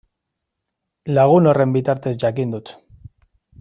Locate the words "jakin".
2.25-2.57